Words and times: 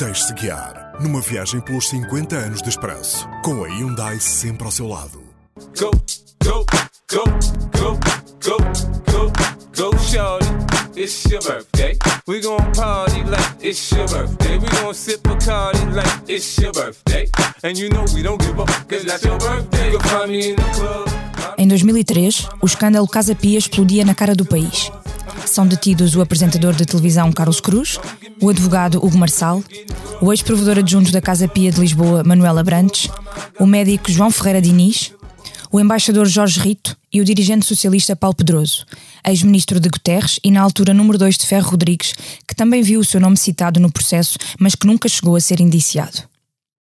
Deixe-se 0.00 0.32
guiar 0.32 0.94
numa 0.98 1.20
viagem 1.20 1.60
pelos 1.60 1.90
50 1.90 2.34
anos 2.34 2.62
de 2.62 2.70
expresso, 2.70 3.28
com 3.44 3.62
a 3.62 3.68
Hyundai 3.68 4.18
sempre 4.18 4.64
ao 4.64 4.70
seu 4.70 4.88
lado. 4.88 5.22
Go, 5.78 5.90
go, 6.42 6.64
go, 7.10 7.24
go, 7.76 7.98
go, 8.42 8.56
go, 9.12 9.32
go, 9.76 9.98
shorty. 9.98 10.46
It's 10.96 11.22
your 11.26 11.42
birthday. 11.42 11.98
We 12.26 12.40
gon' 12.40 12.72
party 12.72 13.24
like 13.24 13.56
it's 13.60 13.90
your 13.92 14.08
birthday. 14.08 14.56
We 14.56 14.68
gon' 14.68 14.94
sip 14.94 15.20
a 15.26 15.36
party 15.36 15.84
like 15.92 16.32
it's 16.32 16.56
your 16.58 16.72
birthday. 16.72 17.28
And 17.62 17.76
you 17.76 17.90
know 17.90 18.06
we 18.14 18.22
don't 18.22 18.40
give 18.40 18.58
up, 18.58 18.70
cause 18.88 19.04
that's 19.04 19.22
your 19.22 19.36
birthday. 19.36 19.92
You 19.92 19.98
can 19.98 20.08
find 20.08 20.30
me 20.30 20.50
in 20.52 20.56
the 20.56 20.62
club. 20.80 21.10
Em 21.58 21.68
2003, 21.68 22.48
o 22.62 22.64
escândalo 22.64 23.06
Casa 23.06 23.34
Pia 23.34 23.58
explodia 23.58 24.02
na 24.02 24.14
cara 24.14 24.34
do 24.34 24.46
país. 24.46 24.90
São 25.46 25.66
detidos 25.66 26.14
o 26.14 26.20
apresentador 26.20 26.74
de 26.74 26.86
televisão 26.86 27.32
Carlos 27.32 27.60
Cruz, 27.60 27.98
o 28.40 28.48
advogado 28.48 28.98
Hugo 29.04 29.18
Marçal, 29.18 29.62
o 30.20 30.32
ex-provedor 30.32 30.78
adjunto 30.78 31.10
da 31.10 31.20
Casa 31.20 31.48
Pia 31.48 31.70
de 31.70 31.80
Lisboa 31.80 32.22
Manuela 32.24 32.62
Brantes, 32.62 33.10
o 33.58 33.66
médico 33.66 34.10
João 34.10 34.30
Ferreira 34.30 34.62
Diniz, 34.62 35.12
o 35.70 35.78
embaixador 35.80 36.26
Jorge 36.26 36.60
Rito 36.60 36.96
e 37.12 37.20
o 37.20 37.24
dirigente 37.24 37.66
socialista 37.66 38.16
Paulo 38.16 38.34
Pedroso, 38.34 38.84
ex-ministro 39.26 39.78
de 39.78 39.88
Guterres 39.88 40.40
e 40.42 40.50
na 40.50 40.60
altura 40.60 40.94
número 40.94 41.18
2 41.18 41.36
de 41.36 41.46
Ferro 41.46 41.70
Rodrigues, 41.70 42.12
que 42.46 42.54
também 42.54 42.82
viu 42.82 43.00
o 43.00 43.04
seu 43.04 43.20
nome 43.20 43.36
citado 43.36 43.78
no 43.78 43.90
processo, 43.90 44.38
mas 44.58 44.74
que 44.74 44.86
nunca 44.86 45.08
chegou 45.08 45.36
a 45.36 45.40
ser 45.40 45.60
indiciado 45.60 46.30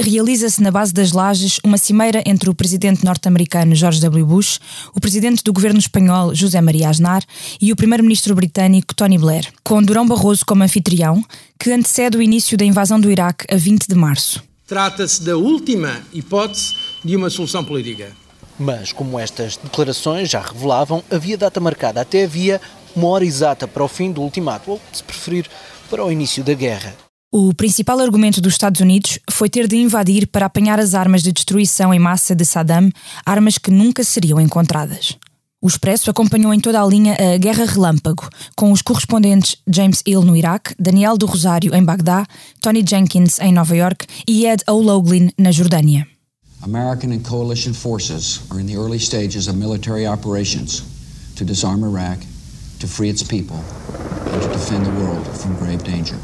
realiza-se 0.00 0.62
na 0.62 0.70
base 0.70 0.92
das 0.92 1.12
lajes 1.12 1.60
uma 1.62 1.78
cimeira 1.78 2.22
entre 2.26 2.48
o 2.48 2.54
presidente 2.54 3.04
norte-americano 3.04 3.74
George 3.74 4.00
W. 4.00 4.26
Bush, 4.26 4.58
o 4.94 5.00
presidente 5.00 5.42
do 5.44 5.52
governo 5.52 5.78
espanhol 5.78 6.34
José 6.34 6.60
Maria 6.60 6.88
Aznar 6.88 7.22
e 7.60 7.72
o 7.72 7.76
primeiro-ministro 7.76 8.34
britânico 8.34 8.94
Tony 8.94 9.18
Blair, 9.18 9.52
com 9.62 9.82
Durão 9.82 10.06
Barroso 10.06 10.44
como 10.46 10.62
anfitrião, 10.62 11.24
que 11.58 11.70
antecede 11.70 12.16
o 12.16 12.22
início 12.22 12.56
da 12.56 12.64
invasão 12.64 12.98
do 12.98 13.10
Iraque 13.10 13.46
a 13.52 13.56
20 13.56 13.86
de 13.86 13.94
março. 13.94 14.42
Trata-se 14.66 15.22
da 15.22 15.36
última 15.36 16.00
hipótese 16.12 16.74
de 17.04 17.16
uma 17.16 17.28
solução 17.28 17.64
política. 17.64 18.12
Mas, 18.58 18.92
como 18.92 19.18
estas 19.18 19.56
declarações 19.56 20.30
já 20.30 20.40
revelavam, 20.40 21.02
havia 21.10 21.36
data 21.36 21.58
marcada, 21.60 22.00
até 22.00 22.24
havia 22.24 22.60
uma 22.94 23.08
hora 23.08 23.24
exata 23.24 23.66
para 23.66 23.82
o 23.82 23.88
fim 23.88 24.12
do 24.12 24.22
ultimato, 24.22 24.72
ou, 24.72 24.80
se 24.92 25.02
preferir, 25.02 25.46
para 25.88 26.04
o 26.04 26.12
início 26.12 26.44
da 26.44 26.54
guerra. 26.54 26.94
O 27.32 27.54
principal 27.54 28.00
argumento 28.00 28.40
dos 28.40 28.54
Estados 28.54 28.80
Unidos 28.80 29.20
foi 29.30 29.48
ter 29.48 29.68
de 29.68 29.76
invadir 29.76 30.26
para 30.26 30.46
apanhar 30.46 30.80
as 30.80 30.94
armas 30.94 31.22
de 31.22 31.30
destruição 31.30 31.94
em 31.94 31.98
massa 31.98 32.34
de 32.34 32.44
Saddam, 32.44 32.90
armas 33.24 33.56
que 33.56 33.70
nunca 33.70 34.02
seriam 34.02 34.40
encontradas. 34.40 35.16
O 35.62 35.68
Expresso 35.68 36.10
acompanhou 36.10 36.52
em 36.52 36.58
toda 36.58 36.82
a 36.82 36.84
linha 36.84 37.14
a 37.14 37.38
Guerra 37.38 37.66
Relâmpago, 37.66 38.28
com 38.56 38.72
os 38.72 38.82
correspondentes 38.82 39.58
James 39.72 40.02
Hill 40.04 40.22
no 40.22 40.36
Iraque, 40.36 40.74
Daniel 40.76 41.16
do 41.16 41.24
Rosário 41.26 41.72
em 41.72 41.84
Bagdá, 41.84 42.26
Tony 42.60 42.84
Jenkins 42.84 43.38
em 43.38 43.52
Nova 43.52 43.76
York 43.76 44.08
e 44.26 44.46
Ed 44.46 44.64
O'Loughlin 44.68 45.30
na 45.38 45.52
Jordânia. 45.52 46.08
American 46.62 47.12
and 47.12 47.22
coalition 47.22 47.72
forces 47.72 48.40
are 48.50 48.60
in 48.60 48.66
the 48.66 48.76
early 48.76 48.98
stages 48.98 49.46
of 49.46 49.56
military 49.56 50.04
operations 50.04 50.82
to 51.36 51.44
disarm 51.44 51.84
Iraq, 51.84 52.18
to 52.80 52.88
free 52.88 53.08
its 53.08 53.22
people, 53.22 53.60
and 54.32 54.42
to 54.42 54.48
defend 54.48 54.84
the 54.84 55.00
world 55.00 55.24
from 55.38 55.54
grave 55.54 55.84
danger. 55.84 56.18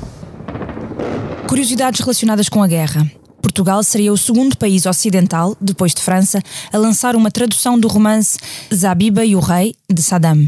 Curiosidades 1.49 2.01
relacionadas 2.01 2.49
com 2.49 2.63
a 2.63 2.67
guerra. 2.67 3.11
Portugal 3.41 3.83
seria 3.83 4.13
o 4.13 4.17
segundo 4.19 4.57
país 4.59 4.87
ocidental, 4.87 5.57
depois 5.61 5.95
de 5.95 6.03
França, 6.03 6.43
a 6.73 6.77
lançar 6.77 7.15
uma 7.15 7.31
tradução 7.31 7.79
do 7.79 7.89
romance 7.89 8.39
Zabiba 8.75 9.25
e 9.25 9.37
o 9.37 9.41
Rei, 9.41 9.75
de 9.89 10.03
Saddam. 10.03 10.47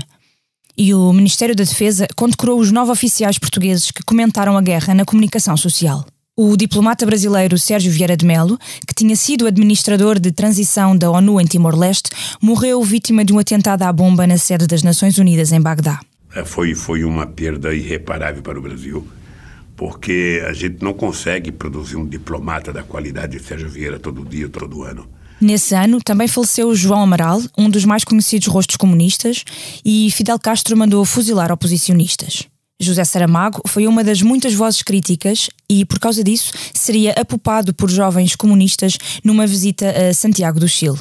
E 0.76 0.92
o 0.92 1.12
Ministério 1.12 1.54
da 1.54 1.64
Defesa 1.64 2.06
condecorou 2.14 2.58
os 2.58 2.70
nove 2.70 2.90
oficiais 2.90 3.38
portugueses 3.38 3.90
que 3.90 4.02
comentaram 4.02 4.56
a 4.56 4.60
guerra 4.60 4.94
na 4.94 5.04
comunicação 5.04 5.56
social. 5.56 6.04
O 6.36 6.56
diplomata 6.56 7.04
brasileiro 7.04 7.58
Sérgio 7.58 7.90
Vieira 7.90 8.16
de 8.16 8.24
Melo, 8.24 8.58
que 8.86 8.94
tinha 8.94 9.16
sido 9.16 9.46
administrador 9.46 10.20
de 10.20 10.30
transição 10.30 10.96
da 10.96 11.10
ONU 11.10 11.40
em 11.40 11.44
Timor-Leste, 11.44 12.10
morreu 12.40 12.82
vítima 12.82 13.24
de 13.24 13.32
um 13.32 13.38
atentado 13.40 13.82
à 13.82 13.92
bomba 13.92 14.26
na 14.26 14.38
sede 14.38 14.66
das 14.66 14.82
Nações 14.82 15.18
Unidas 15.18 15.50
em 15.50 15.60
Bagdá. 15.60 16.00
É, 16.34 16.44
foi, 16.44 16.74
foi 16.74 17.02
uma 17.02 17.26
perda 17.26 17.74
irreparável 17.74 18.42
para 18.42 18.58
o 18.58 18.62
Brasil 18.62 19.04
porque 19.78 20.44
a 20.44 20.52
gente 20.52 20.82
não 20.82 20.92
consegue 20.92 21.52
produzir 21.52 21.94
um 21.94 22.04
diplomata 22.04 22.72
da 22.72 22.82
qualidade 22.82 23.38
de 23.38 23.44
Sérgio 23.44 23.70
Vieira 23.70 23.96
todo 23.96 24.24
dia, 24.24 24.48
todo 24.48 24.82
ano. 24.82 25.08
Nesse 25.40 25.72
ano 25.72 26.00
também 26.04 26.26
faleceu 26.26 26.74
João 26.74 27.02
Amaral, 27.02 27.40
um 27.56 27.70
dos 27.70 27.84
mais 27.84 28.02
conhecidos 28.02 28.48
rostos 28.48 28.76
comunistas, 28.76 29.44
e 29.84 30.10
Fidel 30.10 30.36
Castro 30.40 30.76
mandou 30.76 31.04
fuzilar 31.04 31.52
oposicionistas. 31.52 32.48
José 32.80 33.04
Saramago 33.04 33.62
foi 33.68 33.86
uma 33.86 34.02
das 34.02 34.20
muitas 34.20 34.52
vozes 34.52 34.82
críticas 34.82 35.48
e, 35.70 35.84
por 35.84 36.00
causa 36.00 36.24
disso, 36.24 36.52
seria 36.74 37.12
apupado 37.12 37.72
por 37.72 37.88
jovens 37.88 38.34
comunistas 38.34 38.98
numa 39.22 39.46
visita 39.46 39.90
a 39.90 40.12
Santiago 40.12 40.58
do 40.58 40.68
Chile. 40.68 40.98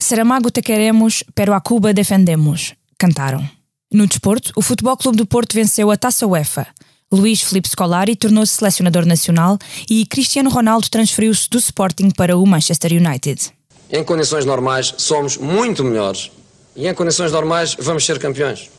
Saramago 0.00 0.48
te 0.48 0.62
queremos, 0.62 1.24
pero 1.34 1.54
a 1.54 1.60
Cuba 1.60 1.92
defendemos, 1.92 2.74
cantaram. 2.96 3.44
No 3.92 4.06
desporto, 4.06 4.52
o 4.56 4.62
Futebol 4.62 4.96
Clube 4.96 5.18
do 5.18 5.26
Porto 5.26 5.54
venceu 5.54 5.90
a 5.90 5.96
Taça 5.96 6.24
UEFA. 6.24 6.68
Luís 7.12 7.42
Filipe 7.42 7.68
Scolari 7.68 8.16
tornou-se 8.16 8.54
selecionador 8.54 9.04
nacional 9.04 9.58
e 9.88 10.06
Cristiano 10.06 10.48
Ronaldo 10.48 10.88
transferiu-se 10.88 11.48
do 11.50 11.58
Sporting 11.58 12.10
para 12.10 12.38
o 12.38 12.46
Manchester 12.46 12.90
United. 12.92 13.52
Em 13.90 14.02
condições 14.02 14.46
normais 14.46 14.94
somos 14.96 15.36
muito 15.36 15.84
melhores 15.84 16.30
e 16.74 16.88
em 16.88 16.94
condições 16.94 17.30
normais 17.30 17.76
vamos 17.78 18.06
ser 18.06 18.18
campeões. 18.18 18.70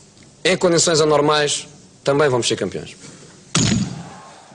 Em 0.43 0.57
condições 0.57 0.99
anormais 0.99 1.67
também 2.03 2.27
vamos 2.27 2.47
ser 2.47 2.55
campeões. 2.55 2.95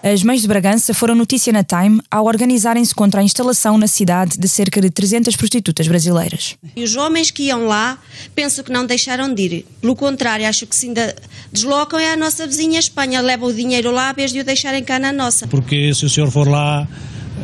As 0.03 0.23
mães 0.23 0.43
de 0.43 0.49
Bragança 0.49 0.95
foram 0.95 1.15
notícia 1.15 1.53
na 1.53 1.65
Time 1.65 2.01
ao 2.11 2.27
organizarem-se 2.27 2.95
contra 2.95 3.21
a 3.21 3.25
instalação 3.25 3.77
na 3.77 3.89
cidade 3.89 4.39
de 4.39 4.49
cerca 4.49 4.81
de 4.81 4.91
300 4.91 5.35
prostitutas 5.35 5.89
brasileiras. 5.89 6.57
E 6.77 6.85
os 6.85 6.95
homens 6.95 7.31
que 7.31 7.45
iam 7.45 7.67
lá, 7.67 7.99
penso 8.35 8.63
que 8.63 8.71
não 8.71 8.87
deixaram 8.87 9.33
de 9.35 9.43
ir. 9.43 9.67
Pelo 9.81 9.97
contrário, 9.97 10.47
acho 10.47 10.67
que 10.67 10.77
se 10.77 10.87
ainda 10.87 11.17
deslocam 11.53 11.99
é 11.99 12.13
a 12.13 12.17
nossa 12.17 12.47
vizinha 12.47 12.79
Espanha, 12.79 13.21
levam 13.21 13.49
o 13.49 13.53
dinheiro 13.53 13.91
lá, 13.91 14.11
a 14.11 14.13
vez 14.13 14.33
de 14.33 14.41
o 14.41 14.45
deixarem 14.45 14.85
cá 14.85 14.99
na 14.99 15.13
nossa. 15.13 15.49
Porque 15.49 15.93
se 15.93 16.07
o 16.07 16.09
senhor 16.09 16.31
for 16.31 16.47
lá 16.47 16.87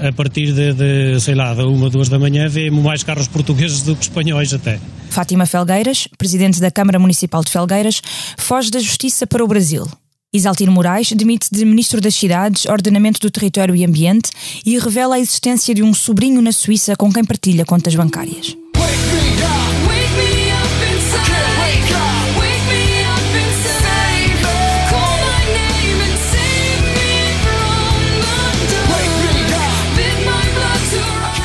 a 0.01 0.13
partir 0.13 0.53
de, 0.53 0.73
de 0.73 1.21
sei 1.21 1.35
lá, 1.35 1.55
da 1.55 1.67
uma, 1.67 1.91
duas 1.91 2.09
da 2.09 2.19
manhã, 2.19 2.49
vê 2.49 2.71
mais 2.71 3.03
carros 3.03 3.27
portugueses 3.27 3.83
do 3.83 3.97
que 3.97 4.05
espanhóis 4.05 4.53
até. 4.53 4.79
Fátima 5.11 5.47
Felgueiras, 5.47 6.09
presidente 6.19 6.61
da 6.61 6.71
Câmara 6.71 6.99
Municipal 6.99 7.43
de 7.43 7.51
Felgueiras, 7.51 8.01
foge 8.37 8.71
da 8.71 8.79
justiça 8.79 9.27
para 9.27 9.45
o 9.45 9.49
Brasil. 9.49 9.87
Isaltino 10.35 10.73
Moraes 10.73 11.13
demite 11.13 11.47
de 11.53 11.65
Ministro 11.65 12.01
das 12.01 12.17
Cidades, 12.17 12.67
Ordenamento 12.67 13.21
do 13.21 13.31
Território 13.31 13.77
e 13.77 13.85
Ambiente 13.85 14.33
e 14.67 14.77
revela 14.77 15.15
a 15.15 15.21
existência 15.21 15.73
de 15.73 15.81
um 15.81 15.95
sobrinho 15.95 16.43
na 16.43 16.51
Suíça 16.51 16.97
com 16.97 17.13
quem 17.13 17.25
partilha 17.25 17.65
contas 17.65 17.95
bancárias. 17.95 18.57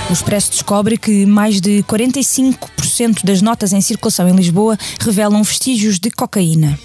O 0.09 0.13
Expresso 0.13 0.49
descobre 0.49 0.97
que 0.97 1.27
mais 1.27 1.61
de 1.61 1.83
45% 1.83 3.23
das 3.23 3.43
notas 3.43 3.71
em 3.71 3.81
circulação 3.81 4.27
em 4.27 4.35
Lisboa 4.35 4.75
revelam 4.99 5.43
vestígios 5.43 5.99
de 5.99 6.09
cocaína. 6.09 6.79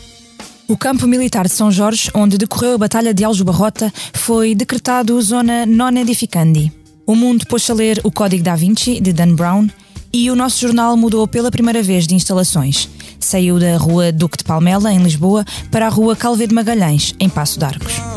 O 0.66 0.78
campo 0.78 1.06
militar 1.06 1.44
de 1.44 1.52
São 1.52 1.70
Jorge, 1.70 2.10
onde 2.14 2.38
decorreu 2.38 2.74
a 2.74 2.78
Batalha 2.78 3.12
de 3.12 3.22
Aljubarrota, 3.22 3.92
foi 4.14 4.54
decretado 4.54 5.20
zona 5.20 5.66
non 5.66 5.94
edificandi. 5.98 6.72
O 7.06 7.14
mundo 7.14 7.44
pôs 7.46 7.68
a 7.68 7.74
ler 7.74 8.00
o 8.02 8.10
Código 8.10 8.42
da 8.42 8.56
Vinci, 8.56 8.98
de 8.98 9.12
Dan 9.12 9.34
Brown, 9.34 9.68
e 10.10 10.30
o 10.30 10.36
nosso 10.36 10.60
jornal 10.60 10.96
mudou 10.96 11.28
pela 11.28 11.50
primeira 11.50 11.82
vez 11.82 12.06
de 12.06 12.14
instalações. 12.14 12.88
Saiu 13.20 13.58
da 13.58 13.76
Rua 13.76 14.10
Duque 14.10 14.38
de 14.38 14.44
Palmela, 14.44 14.90
em 14.90 15.02
Lisboa, 15.02 15.44
para 15.70 15.86
a 15.86 15.90
Rua 15.90 16.16
Calvé 16.16 16.46
de 16.46 16.54
Magalhães, 16.54 17.14
em 17.20 17.28
Passo 17.28 17.58
de 17.58 18.13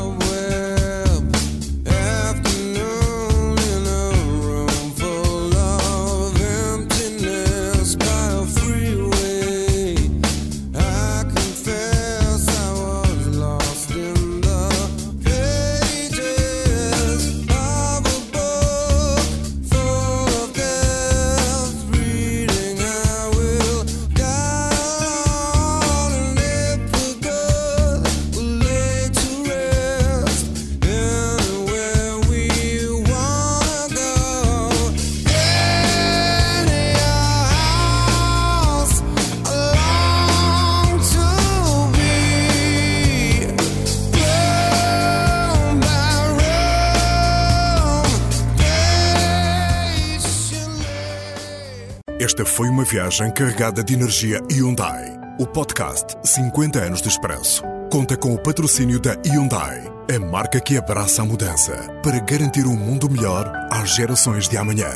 Esta 52.28 52.46
foi 52.46 52.68
uma 52.68 52.84
viagem 52.84 53.32
carregada 53.32 53.82
de 53.82 53.94
energia 53.94 54.42
Hyundai. 54.52 55.18
O 55.40 55.48
podcast 55.48 56.14
50 56.26 56.78
anos 56.78 57.02
de 57.02 57.08
expresso 57.08 57.64
conta 57.90 58.18
com 58.18 58.34
o 58.34 58.38
patrocínio 58.38 59.00
da 59.00 59.14
Hyundai, 59.26 59.82
a 60.14 60.20
marca 60.20 60.60
que 60.60 60.78
abraça 60.78 61.22
a 61.22 61.26
mudança 61.26 61.72
para 62.04 62.20
garantir 62.20 62.68
um 62.68 62.76
mundo 62.76 63.10
melhor 63.10 63.50
às 63.72 63.96
gerações 63.96 64.50
de 64.50 64.58
amanhã. 64.58 64.92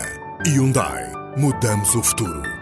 Hyundai. 0.45 1.09
Mudamos 1.37 1.95
o 1.95 2.03
futuro. 2.03 2.60